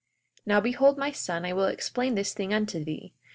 [0.47, 3.13] 42:2 Now behold, my son, I will explain this thing unto thee.